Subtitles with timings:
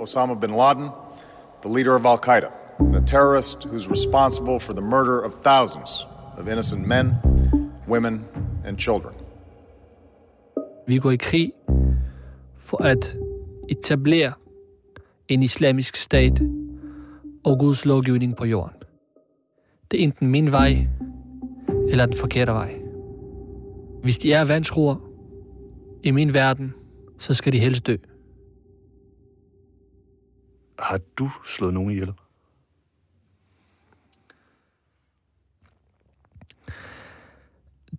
[0.00, 0.88] Osama bin Laden,
[1.62, 2.46] the leader of Al Qaeda,
[2.80, 6.06] and a terrorist who's responsible for the murder of thousands
[6.38, 7.14] of innocent men,
[7.88, 8.24] women,
[8.66, 9.14] and children.
[10.88, 11.52] Vi går i krig
[12.56, 13.16] for at
[13.68, 14.32] etablere
[15.28, 16.42] en islamisk stat
[17.44, 18.76] og Guds lovgivning på jorden.
[19.90, 20.86] Det er enten min vej
[21.88, 22.80] eller den forkerte vej.
[24.02, 24.96] Hvis de er vantroer
[26.02, 26.74] i min verden,
[27.18, 27.96] så skal de helst dø.
[30.78, 32.12] Har du slået nogen ihjel?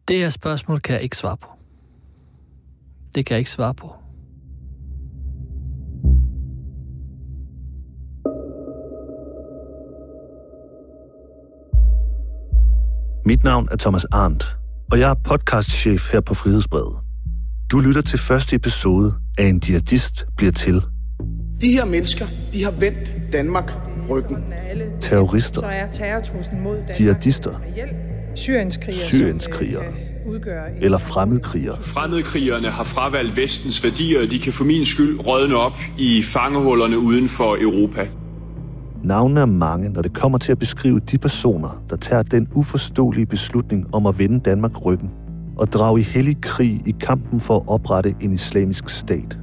[0.08, 1.59] Det her spørgsmål kan jeg ikke svare på.
[3.16, 3.96] Det kan jeg ikke svare på.
[13.25, 14.58] Mit navn er Thomas Arndt,
[14.92, 16.97] og jeg er podcastchef her på Frihedsbrevet.
[17.72, 20.81] Du lytter til første episode af En Jihadist bliver til.
[21.62, 23.72] De her mennesker, de har vendt Danmark
[24.09, 24.38] ryggen.
[25.02, 27.62] Terrorister, Så er terrortruslen mod Danmark Jihadister.
[28.36, 29.86] Syrienskrigere, Syrienskrigere.
[29.86, 31.78] som, øh, udgøre eller fremmedkrigere.
[31.81, 37.00] Fremmedkrigerne har fravalgt vestens værdier, og de kan for min skyld rådne op i fangehullerne
[37.00, 38.07] uden for Europa.
[39.03, 43.25] Navnene er mange, når det kommer til at beskrive de personer, der tager den uforståelige
[43.25, 45.12] beslutning om at vende Danmark ryggen
[45.57, 49.38] og drage i hellig krig i kampen for at oprette en islamisk stat.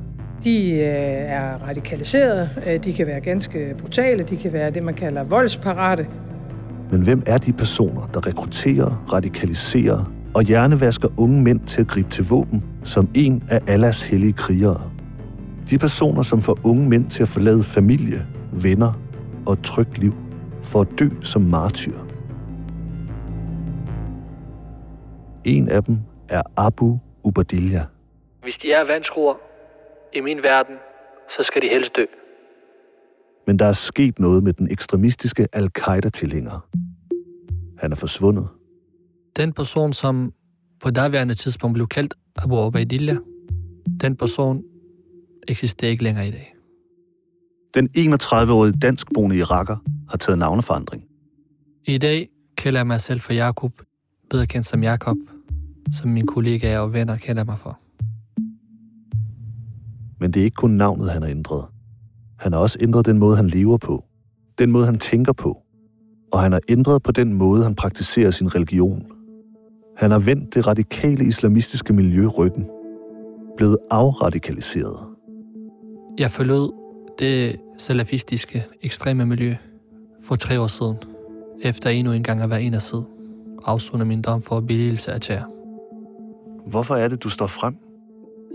[0.44, 4.94] De øh, er radikaliseret, øh, de kan være ganske brutale, de kan være det, man
[4.94, 6.06] kalder voldsparate.
[6.91, 12.10] Men hvem er de personer, der rekrutterer, radikaliserer og hjernevasker unge mænd til at gribe
[12.10, 14.91] til våben som en af Allahs hellige krigere?
[15.70, 18.92] De personer, som får unge mænd til at forlade familie, venner
[19.47, 20.14] og et trygt liv
[20.62, 21.98] for at dø som martyr.
[25.44, 25.98] En af dem
[26.28, 27.84] er Abu Ubadillah.
[28.42, 29.34] Hvis de er vantroer
[30.12, 30.74] i min verden,
[31.36, 32.04] så skal de helst dø.
[33.47, 36.68] Men der er sket noget med den ekstremistiske al-Qaida-tilhænger.
[37.78, 38.48] Han er forsvundet.
[39.36, 40.32] Den person, som
[40.80, 43.16] på daværende tidspunkt blev kaldt Abu Obaidillah,
[44.00, 44.62] den person
[45.48, 46.54] eksisterer ikke længere i dag.
[47.74, 49.76] Den 31-årige danskboende iraker
[50.08, 51.04] har taget navneforandring.
[51.86, 53.72] I dag kalder jeg mig selv for Jakob,
[54.30, 55.16] bedre kendt som Jakob,
[55.92, 57.78] som mine kollegaer og venner kender mig for.
[60.21, 61.65] Men det er ikke kun navnet, han har ændret.
[62.39, 64.04] Han har også ændret den måde, han lever på.
[64.59, 65.62] Den måde, han tænker på.
[66.32, 69.16] Og han har ændret på den måde, han praktiserer sin religion.
[69.97, 72.66] Han har vendt det radikale islamistiske miljø ryggen.
[73.57, 74.98] Blevet afradikaliseret.
[76.19, 76.72] Jeg forlod
[77.19, 79.54] det salafistiske ekstreme miljø
[80.22, 80.97] for tre år siden,
[81.63, 83.07] efter endnu en gang at være en af side
[83.59, 85.48] og afsone min dom for billigelse af terror.
[86.66, 87.77] Hvorfor er det, du står frem?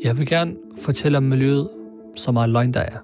[0.03, 1.69] Jeg vil gerne fortælle om miljøet,
[2.15, 2.97] som er løgn, der er.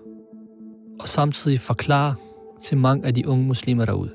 [0.99, 2.15] Og samtidig forklare
[2.63, 4.09] til mange af de unge muslimer derude,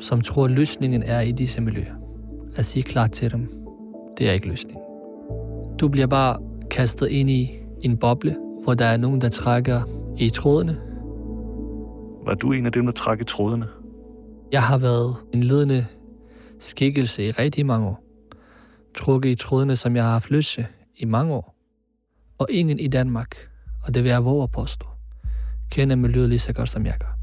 [0.00, 1.94] som tror, at løsningen er i disse miljøer.
[2.56, 3.57] At sige klart til dem,
[4.18, 4.82] det er ikke løsningen.
[5.80, 6.38] Du bliver bare
[6.70, 7.50] kastet ind i
[7.80, 9.82] en boble, hvor der er nogen, der trækker
[10.18, 10.80] i trådene.
[12.24, 13.66] Var du en af dem, der trak i trådene?
[14.52, 15.86] Jeg har været en ledende
[16.58, 18.04] skikkelse i rigtig mange år.
[18.96, 20.66] Trukket i trådene, som jeg har haft lyst til
[20.96, 21.54] i mange år.
[22.38, 23.36] Og ingen i Danmark,
[23.82, 24.86] og det vil jeg våge at påstå,
[25.70, 27.18] kender miljøet lige så godt som jeg gør.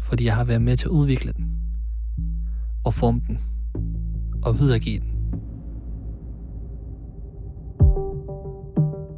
[0.00, 1.58] Fordi jeg har været med til at udvikle den.
[2.84, 3.38] Og forme den.
[4.42, 5.17] Og videregive den.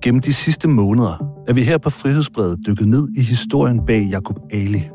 [0.02, 4.37] Gennem de sidste måneder er vi her på Frihedsbredet dykket ned i historien bag Jacob
[4.52, 4.88] Ali.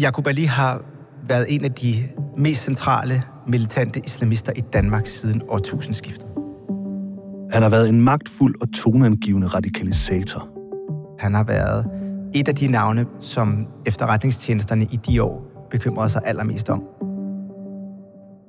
[0.00, 0.82] Jacob Ali har
[1.28, 1.94] været en af de
[2.36, 6.28] mest centrale militante islamister i Danmark siden årtusindskiftet.
[7.52, 10.48] Han har været en magtfuld og toneangivende radikalisator.
[11.18, 11.86] Han har været
[12.34, 16.82] et af de navne, som efterretningstjenesterne i de år bekymrede sig allermest om.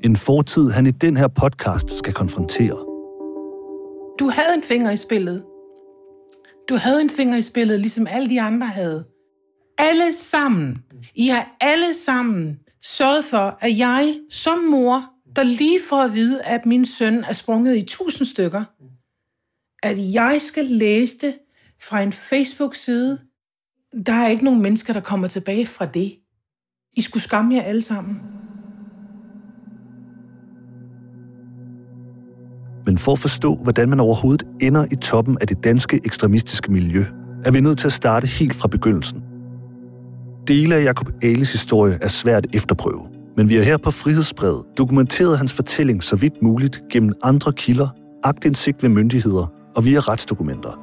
[0.03, 2.77] En fortid, han i den her podcast skal konfrontere.
[4.19, 5.43] Du havde en finger i spillet.
[6.69, 9.05] Du havde en finger i spillet, ligesom alle de andre havde.
[9.77, 10.83] Alle sammen.
[11.15, 16.41] I har alle sammen sørget for, at jeg som mor, der lige får at vide,
[16.43, 18.63] at min søn er sprunget i tusind stykker,
[19.83, 21.37] at jeg skal læse det
[21.81, 23.19] fra en Facebook-side.
[24.05, 26.19] Der er ikke nogen mennesker, der kommer tilbage fra det.
[26.93, 28.40] I skulle skamme jer alle sammen.
[32.91, 37.05] Men for at forstå, hvordan man overhovedet ender i toppen af det danske ekstremistiske miljø,
[37.45, 39.23] er vi nødt til at starte helt fra begyndelsen.
[40.47, 43.07] Dele af Jakob Ales historie er svært efterprøve,
[43.37, 47.87] men vi har her på Frihedsbrevet dokumenteret hans fortælling så vidt muligt gennem andre kilder,
[48.23, 50.79] agtindsigt ved myndigheder og via retsdokumenter.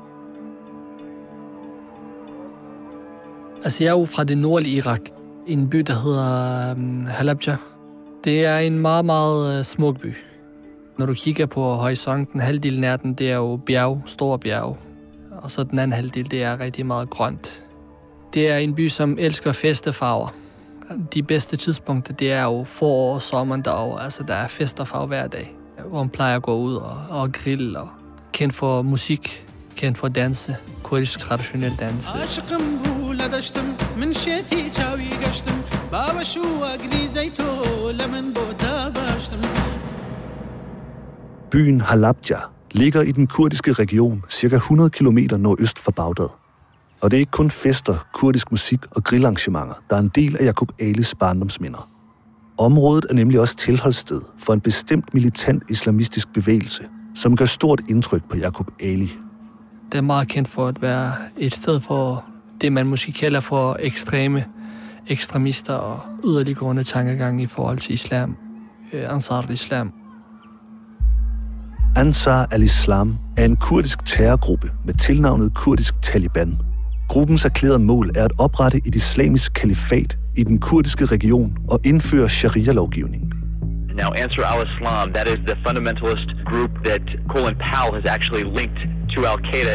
[3.65, 5.01] Altså, jeg er jo fra det nordlige Irak.
[5.47, 7.57] En by, der hedder um, Halabja.
[8.25, 10.15] Det er en meget, meget uh, smuk by.
[10.99, 14.79] Når du kigger på horisonten, halvdelen af den, det er jo bjerg, store bjerg.
[15.43, 17.65] Og så den anden halvdel, det er rigtig meget grønt.
[18.35, 20.29] Det er en by, som elsker festefarver.
[21.15, 24.05] De bedste tidspunkter, det er jo forår og sommeren derovre.
[24.05, 25.57] Altså, der er festerfarver hver dag,
[25.89, 27.89] hvor man plejer at gå ud og, og grille og
[28.33, 29.47] kendt for musik,
[29.77, 32.09] kendt for danse, kurdisk traditionel danse.
[41.51, 42.37] Byen Halabja
[42.71, 46.29] ligger i den kurdiske region cirka 100 km nordøst for Bagdad.
[47.01, 50.45] Og det er ikke kun fester, kurdisk musik og grillarrangementer, der er en del af
[50.45, 51.89] Jakob Alis barndomsminder.
[52.59, 58.23] Området er nemlig også tilholdssted for en bestemt militant islamistisk bevægelse, som gør stort indtryk
[58.31, 59.13] på Jakob Ali.
[59.93, 62.25] Det er meget kendt for at være et sted for
[62.61, 64.45] det, man måske kalder for ekstreme
[65.07, 68.37] ekstremister og yderliggående tankegang i forhold til islam,
[68.93, 69.93] øh, Ansar al-Islam.
[71.99, 76.59] Ansar al-Islam er en kurdisk terrorgruppe med tilnavnet Kurdisk Taliban.
[77.09, 82.29] Gruppens erklærede mål er at oprette et islamisk kalifat i den kurdiske region og indføre
[82.29, 83.23] sharia-lovgivning.
[84.01, 87.03] Now, Ansar al-Islam, that is the fundamentalist group that
[87.33, 88.81] Colin Powell has actually linked
[89.17, 89.75] to al-Qaeda.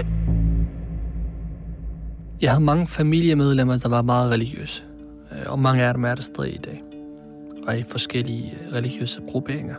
[2.42, 4.84] Jeg havde mange familiemedlemmer, der var meget religiøse.
[5.32, 6.82] Øh, Og mange af dem er der stadig i dag.
[7.68, 9.76] Og i forskellige øh, religiøse grupperinger.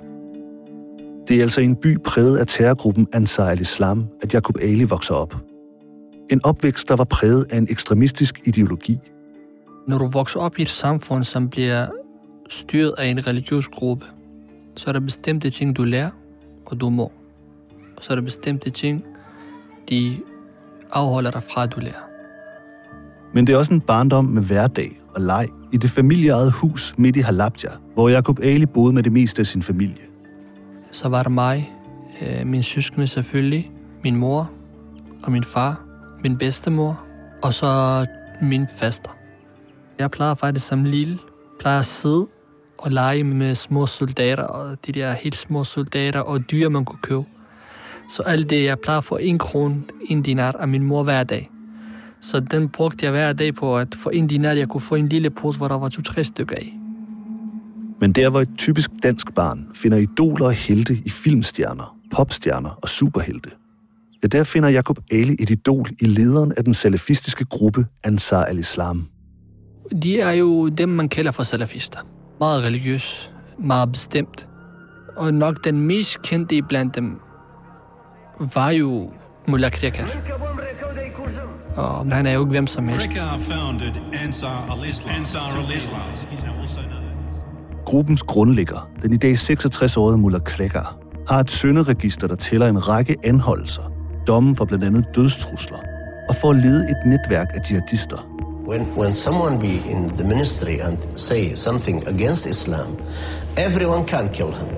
[1.28, 5.36] Det er altså en by præget af terrorgruppen Ansar al-Islam, at Jacob Ali vokser op.
[6.30, 8.98] En opvækst, der var præget af en ekstremistisk ideologi.
[9.88, 11.86] Når du vokser op i et samfund, som bliver
[12.48, 14.06] styret af en religiøs gruppe,
[14.76, 16.10] så er der bestemte ting, du lærer,
[16.66, 17.12] og du må.
[17.96, 19.04] Og så er der bestemte ting,
[19.90, 20.18] de
[20.92, 22.08] afholder dig fra, at du lærer.
[23.34, 27.16] Men det er også en barndom med hverdag og leg i det familieejede hus midt
[27.16, 30.13] i Halabja, hvor Jacob Ali boede med det meste af sin familie.
[30.94, 31.72] Så var der mig,
[32.22, 33.70] øh, min søskende selvfølgelig,
[34.04, 34.50] min mor
[35.22, 35.84] og min far,
[36.22, 37.04] min bedstemor,
[37.42, 38.06] og så
[38.42, 39.10] min faster.
[39.98, 41.18] Jeg plejer faktisk som lille,
[41.60, 42.26] plejer at sidde
[42.78, 47.02] og lege med små soldater, og de der helt små soldater og dyr, man kunne
[47.02, 47.24] købe.
[48.08, 51.50] Så alt det, jeg plejer for en krone, en dinar af min mor hver dag.
[52.20, 55.08] Så den brugte jeg hver dag på at få en dinar, jeg kunne få en
[55.08, 56.83] lille pose, hvor der var to-tre stykker af.
[58.00, 62.88] Men der, hvor et typisk dansk barn finder idoler og helte i filmstjerner, popstjerner og
[62.88, 63.50] superhelte,
[64.22, 69.08] ja, der finder Jacob Ali et idol i lederen af den salafistiske gruppe Ansar al-Islam.
[70.02, 72.00] De er jo dem, man kalder for salafister.
[72.40, 74.48] Meget religiøs, meget bestemt.
[75.16, 77.18] Og nok den mest kendte blandt dem
[78.54, 79.12] var jo
[79.48, 80.08] Mullah Krikar.
[81.76, 83.06] Og han er jo ikke hvem som helst.
[83.06, 85.14] Krikar founded Ansar al-Islam.
[85.14, 86.00] Ansar al-Islam.
[87.84, 90.96] Gruppens grundlægger, den i dag 66-årige Mullah Krekar,
[91.28, 93.92] har et sønderegister, der tæller en række anholdelser,
[94.26, 95.78] domme for blandt andet dødstrusler
[96.28, 98.28] og for at lede et netværk af jihadister.
[98.68, 102.86] When, when someone be in the ministry and say something against Islam,
[103.56, 104.68] everyone can kill him.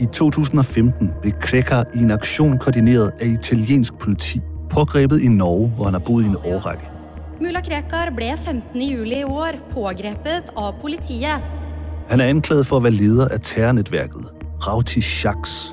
[0.00, 4.40] I 2015 blev Krekker i en aktion koordineret af italiensk politi
[4.70, 6.84] pågrebet i Norge, hvor han har boet i en årrække.
[7.40, 8.82] Mullah Krekar blev 15.
[8.82, 11.61] juli i år pågrebet af politiet.
[12.08, 14.30] Han er anklaget for at være leder af terrornetværket
[14.66, 15.72] Rauti Shaks,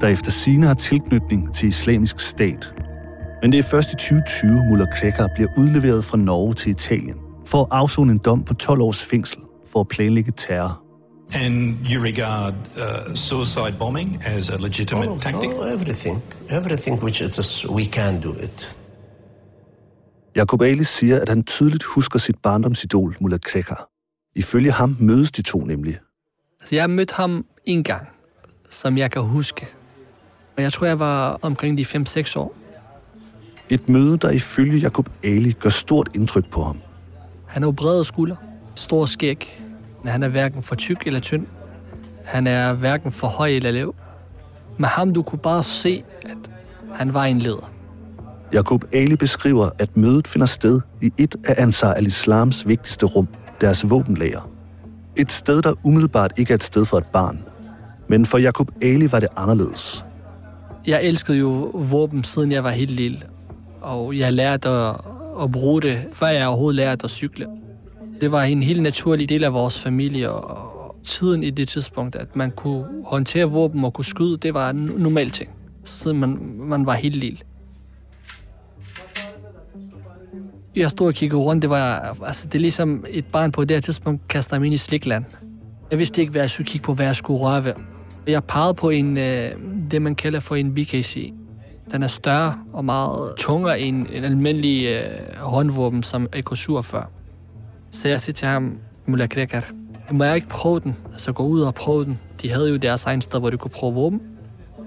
[0.00, 2.72] der efter sine har tilknytning til islamisk stat.
[3.42, 7.16] Men det er først i 2020, Mullah Krekar bliver udleveret fra Norge til Italien
[7.46, 10.80] for at afzone en dom på 12 års fængsel for at planlægge terror.
[11.34, 15.50] And you regard uh, suicide bombing as a legitimate Oh, tactic?
[15.58, 16.22] oh, everything.
[16.50, 18.76] Everything which it is, we can do it.
[20.36, 23.88] Jacob Ali siger, at han tydeligt husker sit barndomsidol, Mullah Krekar.
[24.34, 25.98] Ifølge ham mødes de to nemlig.
[26.60, 28.08] Altså, jeg mødte ham en gang,
[28.70, 29.66] som jeg kan huske.
[30.56, 32.54] Og jeg tror, jeg var omkring de 5-6 år.
[33.68, 36.78] Et møde, der ifølge Jacob Ali gør stort indtryk på ham.
[37.46, 38.36] Han har brede skulder,
[38.74, 39.62] stor skæg.
[40.04, 41.46] Han er hverken for tyk eller tynd.
[42.24, 43.94] Han er hverken for høj eller lav.
[44.78, 46.52] Med ham, du kunne bare se, at
[46.94, 47.70] han var en leder.
[48.52, 53.28] Jacob Ali beskriver, at mødet finder sted i et af Ansar al-Islams vigtigste rum,
[53.60, 54.50] deres våbenlager.
[55.16, 57.44] Et sted, der umiddelbart ikke er et sted for et barn.
[58.08, 60.04] Men for Jakob Ali var det anderledes.
[60.86, 63.22] Jeg elskede jo våben, siden jeg var helt lille.
[63.80, 64.94] Og jeg lærte at,
[65.42, 67.46] at bruge det, før jeg overhovedet lærte at cykle.
[68.20, 72.36] Det var en helt naturlig del af vores familie, og tiden i det tidspunkt, at
[72.36, 75.50] man kunne håndtere våben og kunne skyde, det var en normal ting,
[75.84, 77.38] siden man, man var helt lille.
[80.76, 83.76] Jeg stod og kiggede rundt, det var, altså det er ligesom et barn på det
[83.76, 85.24] her tidspunkt kaster mig ind i slikland.
[85.90, 87.72] Jeg vidste ikke, hvad jeg skulle kigge på, hvad jeg skulle røre ved.
[88.26, 89.50] Jeg pegede på en, øh,
[89.90, 91.32] det man kalder for en BKC.
[91.92, 97.04] Den er større og meget tungere end en almindelig øh, håndvåben som AK-47.
[97.90, 99.70] Så jeg siger til ham, Mullah Krekar,
[100.12, 100.96] må jeg ikke prøve den?
[101.12, 102.18] Altså gå ud og prøve den.
[102.42, 104.20] De havde jo deres egen sted, hvor de kunne prøve våben.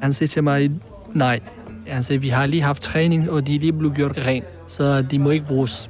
[0.01, 0.72] Han siger til mig,
[1.13, 1.39] nej.
[1.88, 5.20] Altså, vi har lige haft træning, og de er lige blevet gjort ren, så de
[5.20, 5.89] må ikke bruges.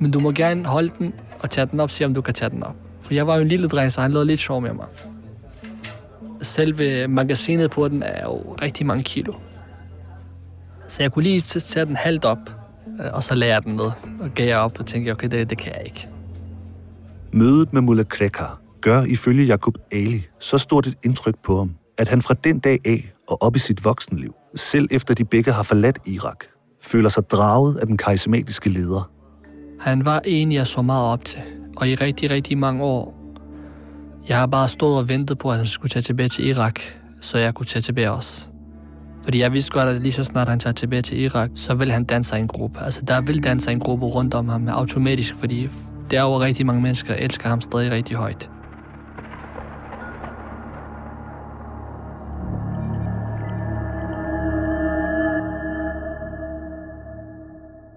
[0.00, 2.50] Men du må gerne holde den og tage den op, se om du kan tage
[2.50, 2.76] den op.
[3.02, 4.86] For jeg var jo en lille dreng, så han lavede lidt sjov med mig.
[6.42, 9.32] Selve magasinet på den er jo rigtig mange kilo.
[10.88, 12.38] Så jeg kunne lige tage den halvt op,
[13.00, 13.90] øh, og så lagde jeg den ned.
[14.20, 16.08] Og gav jeg op og tænkte, okay, det, det kan jeg ikke.
[17.32, 22.08] Mødet med Mullah Krekar gør ifølge Jakob Ali så stort et indtryk på ham, at
[22.08, 25.62] han fra den dag af og op i sit voksenliv, selv efter de begge har
[25.62, 26.44] forladt Irak,
[26.82, 29.10] føler sig draget af den karismatiske leder.
[29.80, 31.40] Han var en, jeg så meget op til.
[31.76, 33.14] Og i rigtig, rigtig mange år,
[34.28, 36.80] jeg har bare stået og ventet på, at han skulle tage tilbage til Irak,
[37.20, 38.48] så jeg kunne tage tilbage også.
[39.24, 41.92] Fordi jeg vidste godt, at lige så snart han tager tilbage til Irak, så vil
[41.92, 42.80] han danse i en gruppe.
[42.80, 45.68] Altså, der vil danse en gruppe rundt om ham automatisk, fordi
[46.10, 48.50] der er jo rigtig mange mennesker, elsker ham stadig rigtig højt.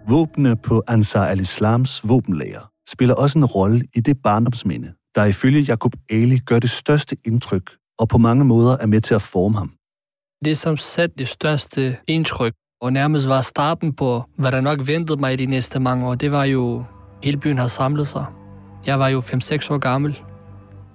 [0.09, 5.93] Våbne på Ansar al-Islams våbenlager spiller også en rolle i det barndomsminde, der ifølge Jacob
[6.09, 9.71] Ali gør det største indtryk og på mange måder er med til at forme ham.
[10.45, 15.19] Det, som satte det største indtryk, og nærmest var starten på, hvad der nok ventede
[15.19, 16.83] mig i de næste mange år, det var jo,
[17.23, 18.25] hele byen har samlet sig.
[18.85, 20.19] Jeg var jo 5-6 år gammel.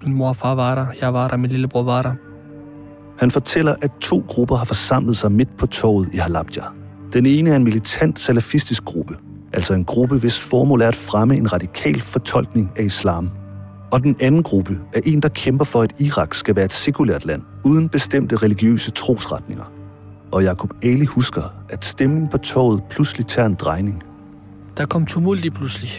[0.02, 2.14] Min mor og far var der, jeg var der, min lillebror var der.
[3.18, 6.83] Han fortæller, at to grupper har forsamlet sig midt på torvet i Halabja.
[7.14, 9.16] Den ene er en militant salafistisk gruppe,
[9.52, 13.30] altså en gruppe, hvis formål er at fremme en radikal fortolkning af islam.
[13.90, 17.24] Og den anden gruppe er en, der kæmper for, at Irak skal være et sekulært
[17.24, 19.72] land, uden bestemte religiøse trosretninger.
[20.32, 24.02] Og Jacob Ali husker, at stemningen på torvet pludselig tager en drejning.
[24.76, 25.90] Der kom tumult pludselig.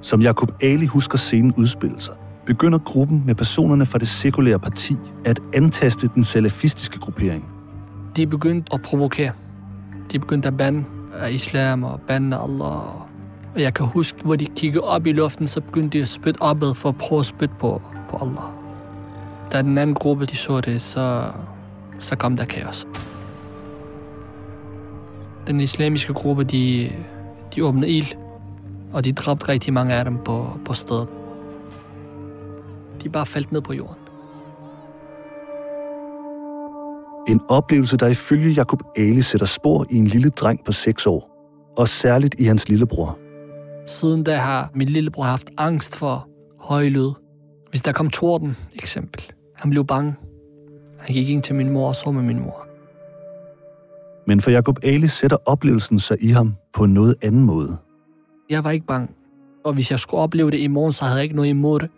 [0.00, 2.14] Som Jacob Ali husker scenen udspille sig,
[2.46, 7.44] begynder gruppen med personerne fra det sekulære parti at antaste den salafistiske gruppering.
[8.16, 9.32] De begyndte at provokere.
[10.12, 10.84] De begyndte at bande
[11.14, 13.06] af islam og bande af Allah.
[13.54, 16.42] Og jeg kan huske, hvor de kiggede op i luften, så begyndte de at spytte
[16.42, 18.44] opad for at prøve at spytte på, på Allah.
[19.52, 21.30] Da den anden gruppe, de så det, så,
[21.98, 22.86] så kom der kaos.
[25.46, 26.92] Den islamiske gruppe, de,
[27.54, 28.06] de åbnede ild,
[28.92, 31.08] og de dræbte rigtig mange af dem på, på stedet.
[33.02, 34.05] De bare faldt ned på jorden.
[37.28, 41.30] En oplevelse, der ifølge Jacob Ali sætter spor i en lille dreng på 6 år,
[41.76, 43.18] og særligt i hans lillebror.
[43.86, 46.28] Siden da har min lillebror haft angst for
[46.60, 47.10] høje lyd.
[47.70, 49.32] Hvis der kom torden, eksempel.
[49.54, 50.14] Han blev bange.
[50.98, 52.66] Han gik ind til min mor og så med min mor.
[54.26, 57.76] Men for Jacob Ali sætter oplevelsen sig i ham på en noget anden måde.
[58.50, 59.08] Jeg var ikke bange.
[59.64, 61.90] Og hvis jeg skulle opleve det i morgen, så havde jeg ikke noget imod det.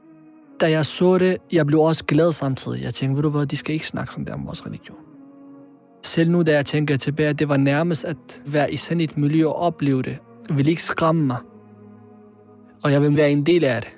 [0.60, 2.82] Da jeg så det, jeg blev også glad samtidig.
[2.82, 5.07] Jeg tænkte, ved du hvad, de skal ikke snakke sådan der om vores religion.
[6.02, 9.46] Selv nu, da jeg tænker tilbage, det var nærmest at være i sådan et miljø
[9.46, 10.18] og opleve det,
[10.50, 11.38] vil ikke skræmme mig.
[12.84, 13.90] Og jeg vil være en del af det.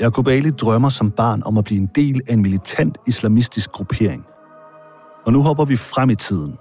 [0.00, 4.26] Jacob Ali drømmer som barn om at blive en del af en militant islamistisk gruppering.
[5.26, 6.56] Og nu hopper vi frem i tiden.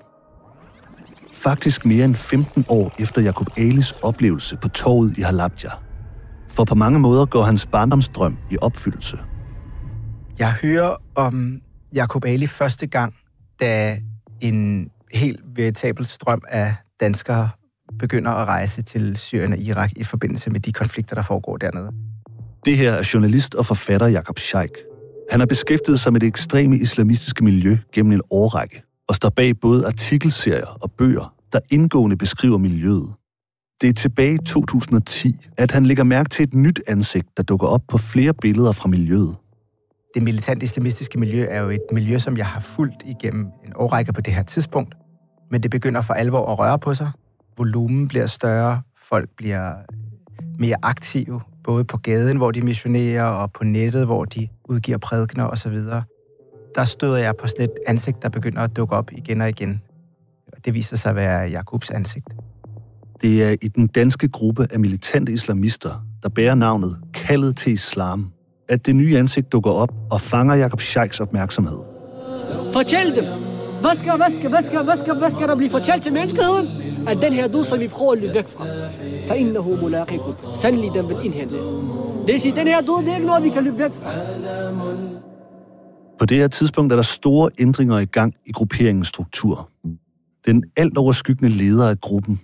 [1.31, 5.69] Faktisk mere end 15 år efter Jacob Alis oplevelse på torvet i Halabja.
[6.49, 9.17] For på mange måder går hans barndomsdrøm i opfyldelse.
[10.39, 11.61] Jeg hører om
[11.95, 13.13] Jacob Ali første gang,
[13.59, 13.97] da
[14.41, 17.49] en helt veritabel strøm af danskere
[17.99, 21.91] begynder at rejse til Syrien og Irak i forbindelse med de konflikter, der foregår dernede.
[22.65, 24.69] Det her er journalist og forfatter Jakob Scheik.
[25.31, 29.59] Han har beskæftiget sig med det ekstreme islamistiske miljø gennem en årrække, og står bag
[29.59, 33.13] både artikelserier og bøger, der indgående beskriver miljøet.
[33.81, 37.67] Det er tilbage i 2010, at han lægger mærke til et nyt ansigt, der dukker
[37.67, 39.35] op på flere billeder fra miljøet.
[40.13, 44.13] Det militant islamistiske miljø er jo et miljø, som jeg har fulgt igennem en årrække
[44.13, 44.95] på det her tidspunkt.
[45.51, 47.11] Men det begynder for alvor at røre på sig.
[47.57, 49.83] Volumen bliver større, folk bliver øh,
[50.59, 55.45] mere aktive, både på gaden, hvor de missionerer, og på nettet, hvor de udgiver prædikner
[55.45, 55.75] osv.
[56.75, 59.81] Der støder jeg på sådan et ansigt, der begynder at dukke op igen og igen.
[60.53, 62.27] Og det viser sig at være Jakobs ansigt.
[63.21, 68.32] Det er i den danske gruppe af militante islamister, der bærer navnet Kaldet til Islam,
[68.69, 71.77] at det nye ansigt dukker op og fanger Jakob Scheiks opmærksomhed.
[72.73, 73.25] Fortæl dem!
[73.81, 76.67] Hvad skal, hvad skal, hvad skal, hvad skal, hvad skal der blive fortalt til menneskeheden?
[77.07, 78.65] At den her du, som vi prøver at løbe væk fra.
[79.27, 80.33] For innahu mulaqikum.
[80.53, 81.55] Sandelig, den vil indhente.
[81.55, 84.11] Det vil sige, den her du, det er ikke noget, vi kan løbe væk fra.
[86.19, 89.69] På det her tidspunkt er der store ændringer i gang i grupperingens struktur.
[90.45, 92.39] Den alt overskyggende leder af gruppen,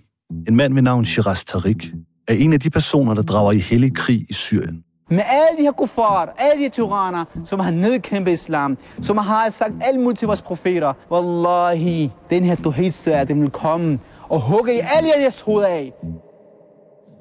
[0.48, 1.94] en mand ved navn Shiraz Tariq,
[2.28, 4.84] er en af de personer, der drager i hellig krig i Syrien.
[5.10, 9.50] Med alle de her kuffar, alle de her tyranner, som har nedkæmpet islam, som har
[9.50, 10.92] sagt alt muligt til vores profeter.
[11.10, 15.92] Wallahi, den her tuhid den vil komme og hugge i alle jeres hoved af.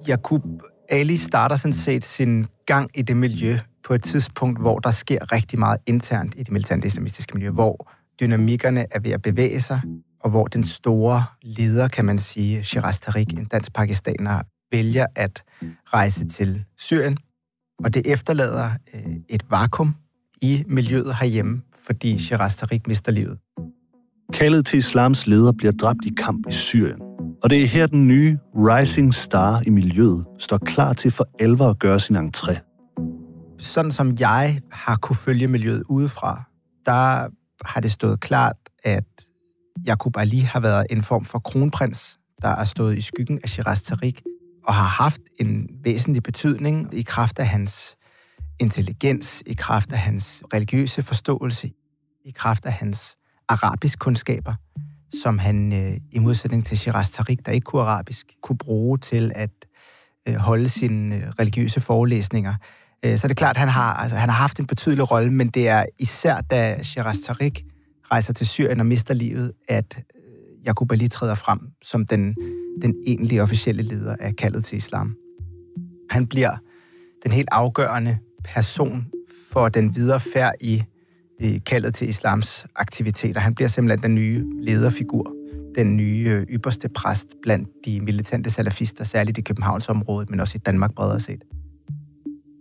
[0.08, 0.42] Jakub
[0.90, 5.32] Ali starter sådan set sin gang i det miljø på et tidspunkt, hvor der sker
[5.32, 9.82] rigtig meget internt i det militante islamistiske miljø, hvor dynamikkerne er ved at bevæge sig,
[10.20, 15.44] og hvor den store leder, kan man sige, Shiraz Tariq, en dansk pakistaner, vælger at
[15.94, 17.18] rejse til Syrien
[17.84, 19.96] og det efterlader øh, et vakuum
[20.42, 23.38] i miljøet herhjemme, fordi Shiraz Tariq mister livet.
[24.34, 27.02] Kaldet til islams leder bliver dræbt i kamp i Syrien.
[27.44, 31.70] Og det er her den nye rising star i miljøet står klar til for alvor
[31.70, 32.56] at gøre sin entré.
[33.60, 36.44] Sådan som jeg har kunne følge miljøet udefra,
[36.86, 37.30] der
[37.66, 39.06] har det stået klart, at
[39.86, 43.82] Jakub Ali har været en form for kronprins, der er stået i skyggen af Shiraz
[43.82, 44.22] Tariq,
[44.70, 47.98] og har haft en væsentlig betydning i kraft af hans
[48.60, 51.72] intelligens, i kraft af hans religiøse forståelse,
[52.26, 53.16] i kraft af hans
[53.48, 54.54] arabisk kundskaber,
[55.22, 59.32] som han øh, i modsætning til Shiraz Tariq, der ikke kunne arabisk, kunne bruge til
[59.36, 59.50] at
[60.28, 62.56] øh, holde sine øh, religiøse forelæsninger.
[63.06, 65.34] Øh, så det er klart, at han har, altså, han har haft en betydelig rolle,
[65.34, 67.54] men det er især, da Shiraz Tariq
[68.12, 72.36] rejser til Syrien og mister livet, at øh, Jakub Ali træder frem som den
[72.82, 75.16] den egentlige officielle leder af kaldet til islam.
[76.10, 76.52] Han bliver
[77.24, 79.06] den helt afgørende person
[79.52, 80.84] for den videre færd i,
[81.40, 83.42] i kaldet til islams aktiviteter.
[83.42, 85.34] Han bliver simpelthen den nye lederfigur,
[85.76, 90.62] den nye øh, ypperste præst blandt de militante salafister, særligt i Københavnsområdet, men også i
[90.66, 91.44] Danmark bredere set.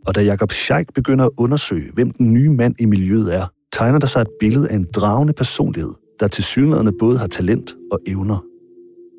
[0.07, 3.99] Og da Jakob Scheik begynder at undersøge, hvem den nye mand i miljøet er, tegner
[3.99, 7.99] der sig et billede af en dragende personlighed, der til synligheden både har talent og
[8.07, 8.48] evner.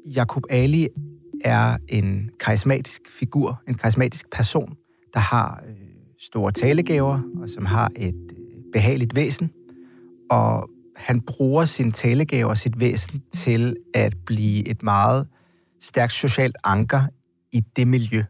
[0.05, 0.88] Jakub Ali
[1.43, 4.75] er en karismatisk figur, en karismatisk person,
[5.13, 5.75] der har øh,
[6.19, 9.51] store talegaver, og som har et øh, behageligt væsen.
[10.29, 15.27] Og han bruger sin talegaver og sit væsen til at blive et meget
[15.81, 17.03] stærkt socialt anker
[17.51, 18.23] i det miljø.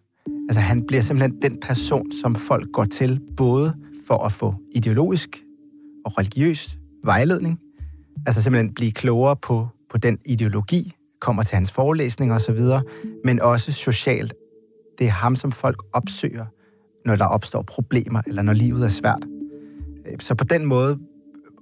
[0.50, 3.76] Altså han bliver simpelthen den person, som folk går til, både
[4.08, 5.44] for at få ideologisk
[6.06, 7.60] og religiøs vejledning,
[8.26, 12.60] altså simpelthen blive klogere på, på den ideologi, kommer til hans forelæsninger osv.,
[13.26, 14.34] men også socialt.
[15.00, 16.46] Det er ham, som folk opsøger,
[17.06, 19.28] når der opstår problemer, eller når livet er svært.
[20.08, 21.00] Øh, så på den måde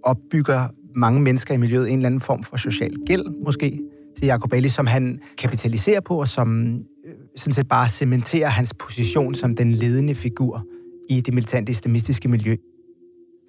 [0.04, 3.82] opbygger mange mennesker i miljøet en eller anden form for social gæld, måske,
[4.18, 8.74] til Jacob Ali, som han kapitaliserer på, og som øh, sådan set bare cementerer hans
[8.80, 10.66] position som den ledende figur
[11.10, 12.56] i det militante islamistiske miljø.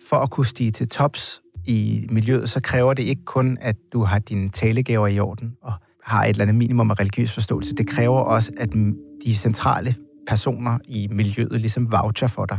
[0.08, 4.02] For at kunne stige til tops i miljøet, så kræver det ikke kun, at du
[4.02, 5.72] har dine talegaver i orden og
[6.08, 7.74] har et eller andet minimum af religiøs forståelse.
[7.74, 8.72] Det kræver også, at
[9.24, 9.94] de centrale
[10.28, 12.58] personer i miljøet ligesom voucher for dig.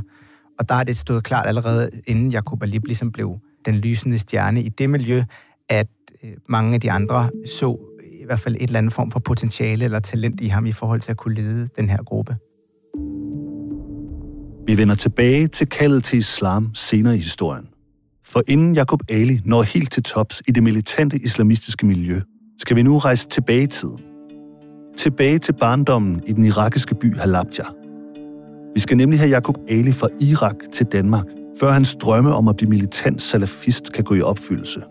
[0.59, 4.63] Og der er det stået klart allerede, inden Jacob Alib ligesom blev den lysende stjerne
[4.63, 5.23] i det miljø,
[5.69, 5.87] at
[6.23, 7.77] øh, mange af de andre så
[8.21, 11.01] i hvert fald et eller andet form for potentiale eller talent i ham i forhold
[11.01, 12.35] til at kunne lede den her gruppe.
[14.65, 17.67] Vi vender tilbage til kaldet til islam senere i historien.
[18.25, 22.21] For inden Jacob Ali når helt til tops i det militante islamistiske miljø,
[22.59, 23.99] skal vi nu rejse tilbage i tiden.
[24.97, 27.63] Tilbage til barndommen i den irakiske by Halabja.
[28.73, 31.25] Vi skal nemlig have Jakob Ali fra Irak til Danmark,
[31.59, 34.81] før hans drømme om at blive militant salafist kan gå i opfyldelse.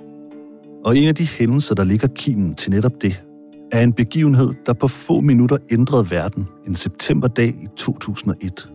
[0.85, 3.25] Og en af de hændelser, der ligger kimen til netop det,
[3.73, 8.69] er en begivenhed, der på få minutter ændrede verden en septemberdag i 2001.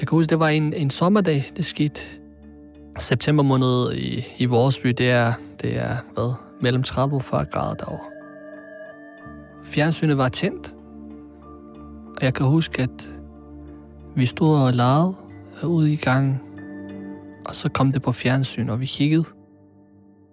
[0.00, 2.00] Jeg kan huske, det var en, en sommerdag, det skete.
[2.98, 7.44] September måned i, i vores by, det er, det er hvad, mellem 30 og 40
[7.44, 8.04] grader derovre.
[9.64, 10.74] Fjernsynet var tændt,
[12.16, 13.08] og jeg kan huske, at
[14.16, 15.14] vi stod og legede
[15.64, 16.40] ude i gangen,
[17.46, 19.24] og så kom det på fjernsyn, og vi kiggede.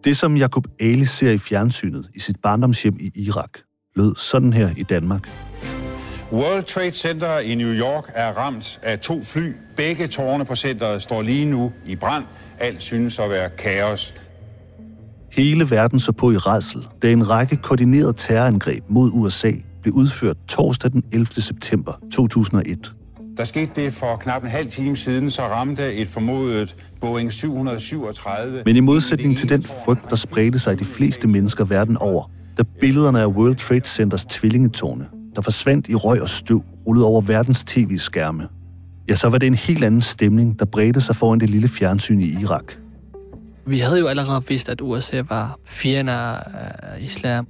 [0.03, 3.49] Det, som Jacob Ali ser i fjernsynet i sit barndomshjem i Irak,
[3.95, 5.29] lød sådan her i Danmark.
[6.31, 9.53] World Trade Center i New York er ramt af to fly.
[9.75, 12.23] Begge tårne på centret står lige nu i brand.
[12.59, 14.15] Alt synes at være kaos.
[15.37, 20.37] Hele verden så på i redsel, da en række koordinerede terrorangreb mod USA blev udført
[20.47, 21.25] torsdag den 11.
[21.25, 22.93] september 2001.
[23.37, 28.61] Der skete det for knap en halv time siden, så ramte et formodet Boeing 737.
[28.65, 32.31] Men i modsætning til den frygt, der spredte sig i de fleste mennesker verden over,
[32.57, 37.21] da billederne af World Trade Centers tvillingetårne, der forsvandt i røg og støv, rullede over
[37.21, 38.47] verdens tv-skærme,
[39.09, 42.19] ja, så var det en helt anden stemning, der bredte sig foran det lille fjernsyn
[42.19, 42.73] i Irak.
[43.67, 47.47] Vi havde jo allerede vidst, at USA var fjender af islam.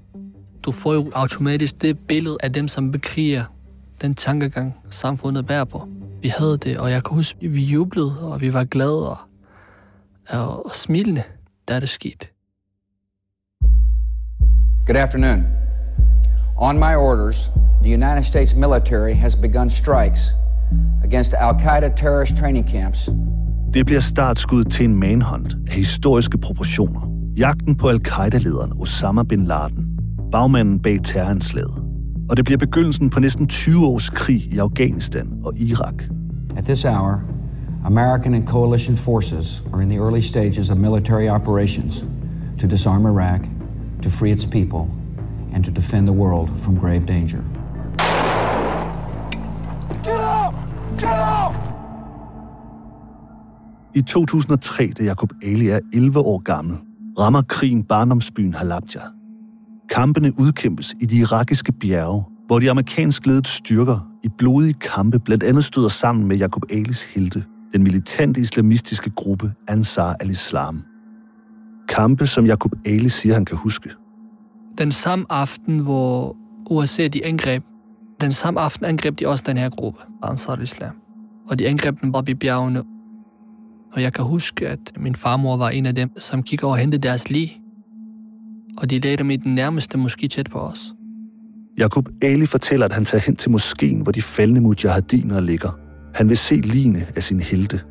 [0.64, 3.44] Du får jo automatisk det billede af dem, som bekriger
[4.02, 5.88] den tankegang, samfundet bærer på.
[6.22, 9.18] Vi havde det, og jeg kan huske, at vi jublede, og vi var glade og,
[10.30, 11.24] og, og smilende,
[11.68, 12.28] da det skete.
[14.86, 15.44] Good afternoon.
[16.58, 17.52] On my orders,
[17.84, 20.20] the United States military has begun strikes
[21.04, 23.10] against Al-Qaeda terrorist training camps.
[23.78, 27.02] Det bliver startskuddet til en manhunt af historiske proportioner.
[27.38, 30.00] Jagten på Al-Qaida-lederen Osama bin Laden,
[30.32, 31.84] bagmanden bag terroranslaget.
[32.30, 36.04] Og det bliver begyndelsen på næsten 20 års krig i Afghanistan og Irak.
[36.56, 37.24] At this hour,
[37.86, 42.06] American and coalition forces are in the early stages of military operations
[42.60, 43.42] to disarm Iraq,
[44.04, 44.86] to free its people,
[45.54, 47.44] and to defend the world from grave danger.
[50.04, 50.54] Get out!
[50.98, 51.67] Get out!
[53.98, 56.78] I 2003, da Jacob Ali er 11 år gammel,
[57.20, 59.02] rammer krigen barndomsbyen Halabja.
[59.90, 65.44] Kampene udkæmpes i de irakiske bjerge, hvor de amerikansk ledede styrker i blodige kampe blandt
[65.44, 70.84] andet støder sammen med Jacob Alis helte, den militante islamistiske gruppe Ansar al-Islam.
[71.90, 73.90] Kampe, som Jacob Ali siger, han kan huske.
[74.78, 76.36] Den samme aften, hvor
[76.70, 77.64] USA de angreb,
[78.22, 80.96] den samme aften angreb de også den her gruppe, Ansar al-Islam.
[81.50, 82.84] Og de angreb den bare i bjergene.
[83.98, 86.78] Og jeg kan huske, at min farmor var en af dem, som gik over og
[86.78, 87.62] hentede deres lig.
[88.78, 90.94] Og de lagde dem i den nærmeste moské tæt på os.
[91.78, 95.80] Jakob Ali fortæller, at han tager hen til moskeen, hvor de faldende mujahediner ligger.
[96.14, 97.82] Han vil se line af sin helte.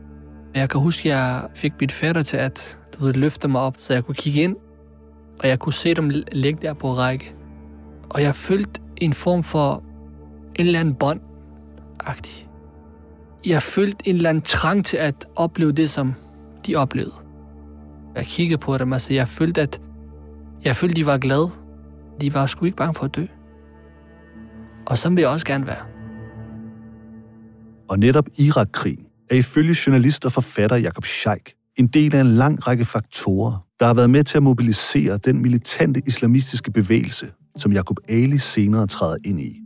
[0.54, 3.74] Jeg kan huske, at jeg fik mit fætter til at du ved, løfte mig op,
[3.76, 4.56] så jeg kunne kigge ind,
[5.40, 7.34] og jeg kunne se dem ligge der på række.
[8.10, 9.82] Og jeg følte en form for
[10.54, 11.20] en eller anden bånd
[12.02, 12.45] -agtig.
[13.46, 16.14] Jeg følte en eller anden trang til at opleve det, som
[16.66, 17.14] de oplevede.
[18.16, 19.80] Jeg kiggede på dem, altså jeg følte, at
[20.64, 21.50] jeg følte, de var glade.
[22.20, 23.26] De var sgu ikke bange for at dø.
[24.86, 25.84] Og så vil jeg også gerne være.
[27.88, 32.66] Og netop Irak-krigen er ifølge journalist og forfatter Jakob Scheik en del af en lang
[32.66, 37.96] række faktorer, der har været med til at mobilisere den militante islamistiske bevægelse, som Jakob
[38.08, 39.60] Ali senere træder ind i.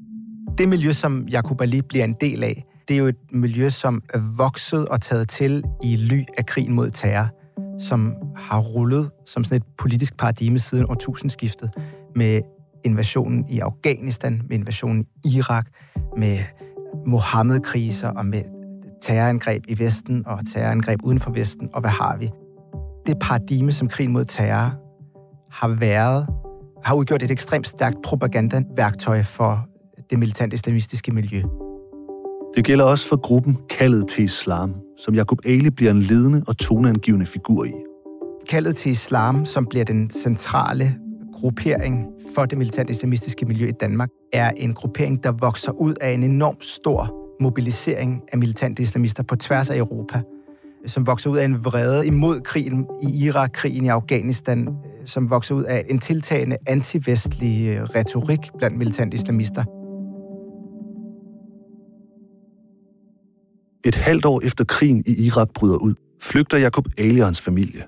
[0.58, 4.02] Det miljø, som Jakob Ali bliver en del af, det er jo et miljø, som
[4.14, 7.28] er vokset og taget til i ly af krigen mod terror,
[7.78, 11.70] som har rullet som sådan et politisk paradigme siden årtusindskiftet
[12.16, 12.40] med
[12.84, 15.66] invasionen i Afghanistan, med invasionen i Irak,
[16.16, 16.38] med
[17.06, 18.42] Mohammed-kriser og med
[19.02, 22.30] terrorangreb i Vesten og terrorangreb uden for Vesten, og hvad har vi?
[23.06, 24.74] Det paradigme, som krigen mod terror
[25.50, 26.26] har været,
[26.84, 29.66] har udgjort et ekstremt stærkt propagandaværktøj for
[30.10, 31.42] det militante islamistiske miljø.
[32.56, 36.58] Det gælder også for gruppen Kaldet til Islam, som Jakob Ali bliver en ledende og
[36.58, 37.72] toneangivende figur i.
[38.48, 40.94] kaldet til islam, som bliver den centrale
[41.32, 46.10] gruppering for det militant islamistiske miljø i Danmark, er en gruppering, der vokser ud af
[46.10, 50.22] en enorm stor mobilisering af militante islamister på tværs af Europa,
[50.86, 54.68] som vokser ud af en vrede imod krigen i Irak, krigen i Afghanistan,
[55.04, 59.64] som vokser ud af en tiltagende antivestlig øh, retorik blandt militante islamister.
[63.84, 67.82] Et halvt år efter krigen i Irak bryder ud, flygter Jakob Ali og hans familie.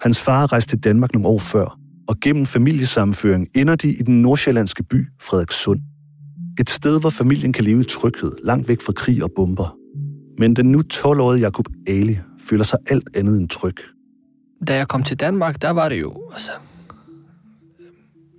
[0.00, 4.22] Hans far rejste til Danmark nogle år før, og gennem familiesammenføring ender de i den
[4.22, 5.80] nordsjællandske by Frederikssund.
[6.60, 9.76] Et sted, hvor familien kan leve i tryghed, langt væk fra krig og bomber.
[10.38, 13.76] Men den nu 12-årige Jakob Ali føler sig alt andet end tryg.
[14.66, 16.50] Da jeg kom til Danmark, der var det jo, altså,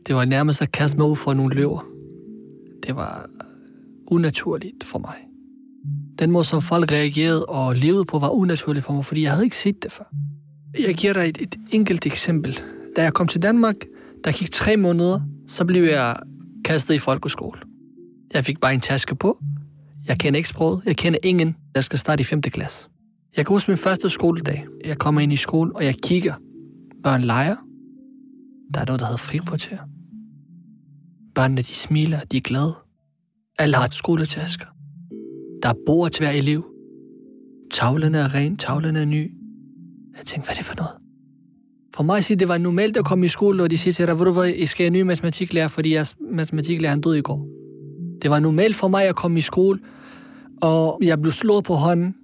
[0.07, 1.85] det var nærmest at kaste mig ud for nogle løver.
[2.87, 3.29] Det var
[4.07, 5.30] unaturligt for mig.
[6.21, 9.43] Den måde, som folk reagerede og levede på, var unaturlig for mig, fordi jeg havde
[9.43, 10.03] ikke set det før.
[10.79, 12.59] Jeg giver dig et, et enkelt eksempel.
[12.95, 13.75] Da jeg kom til Danmark,
[14.23, 16.15] der gik tre måneder, så blev jeg
[16.65, 17.59] kastet i folkeskole.
[18.33, 19.37] Jeg fik bare en taske på.
[20.07, 20.81] Jeg kender ikke sproget.
[20.85, 21.55] Jeg kender ingen.
[21.75, 22.41] Jeg skal starte i 5.
[22.41, 22.89] klasse.
[23.37, 24.65] Jeg går min første skoledag.
[24.85, 26.33] Jeg kommer ind i skole, og jeg kigger.
[27.03, 27.55] Børn leger.
[28.73, 29.77] Der er noget, der hedder frikvarter.
[31.35, 32.73] Børnene, de smiler, de er glade.
[33.59, 34.65] Alle har et skoletasker.
[35.63, 36.65] Der er bord til hver elev.
[37.71, 39.31] Tavlen er ren, tavlen er ny.
[40.17, 40.91] Jeg tænkte, hvad er det for noget?
[41.95, 44.15] For mig siger det var normalt at komme i skole, og de siger til dig,
[44.15, 47.21] hvor du hvad, I skal have en ny matematiklærer, fordi jeres matematiklærer han døde i
[47.21, 47.47] går.
[48.21, 49.79] Det var normalt for mig at komme i skole,
[50.61, 52.15] og jeg blev slået på hånden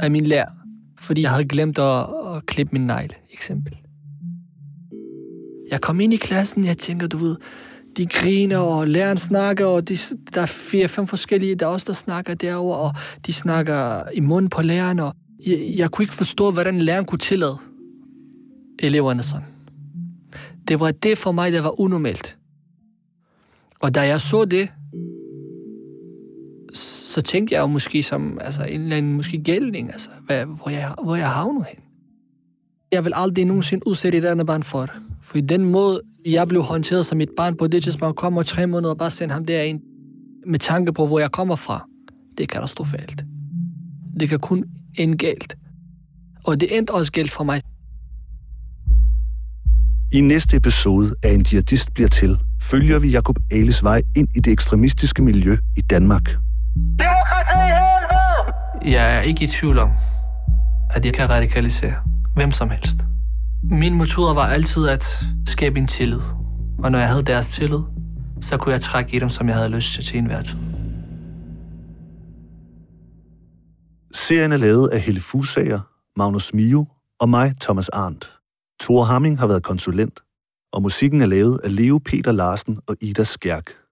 [0.00, 0.50] af min lærer,
[0.98, 3.76] fordi jeg havde glemt at, at klippe min negl, eksempel.
[5.70, 7.36] Jeg kom ind i klassen, jeg tænker, du ved,
[7.96, 9.98] de griner, og læreren snakker, og de,
[10.34, 12.94] der er fire-fem forskellige, der også der snakker derover og
[13.26, 15.14] de snakker i munden på læreren, og
[15.46, 17.58] jeg, jeg kunne ikke forstå, hvordan læreren kunne tillade
[18.78, 19.46] eleverne sådan.
[20.68, 22.38] Det var det for mig, der var unormalt.
[23.80, 24.68] Og da jeg så det,
[27.16, 30.70] så tænkte jeg jo måske som altså, en eller anden måske gældning, altså, hvad, hvor,
[30.70, 31.78] jeg, hvor jeg havner hen.
[32.92, 34.90] Jeg vil aldrig nogensinde udsætte et andet barn for det.
[35.22, 36.00] For i den måde,
[36.32, 39.34] jeg blev håndteret som et barn på det tidspunkt, kommer tre måneder og bare sende
[39.34, 39.80] ham derind
[40.46, 41.86] med tanke på, hvor jeg kommer fra.
[42.38, 43.24] Det er katastrofalt.
[44.20, 44.64] Det kan kun
[44.98, 45.56] ende galt.
[46.44, 47.60] Og det endte også galt for mig.
[50.12, 54.40] I næste episode af En Jihadist bliver til, følger vi Jakob Alis vej ind i
[54.40, 56.36] det ekstremistiske miljø i Danmark.
[58.84, 59.90] Jeg er ikke i tvivl om,
[60.90, 61.94] at jeg kan radikalisere
[62.34, 62.96] hvem som helst.
[63.62, 65.04] Min metode var altid at
[65.46, 66.20] skabe en tillid.
[66.78, 67.80] Og når jeg havde deres tillid,
[68.40, 70.58] så kunne jeg trække i dem, som jeg havde lyst til til enhver tid.
[74.12, 75.80] Serien er lavet af Helle Fusager,
[76.18, 76.86] Magnus Mio
[77.20, 78.32] og mig, Thomas Arndt.
[78.80, 80.20] Thor Hamming har været konsulent,
[80.72, 83.85] og musikken er lavet af Leo Peter Larsen og Ida Skærk.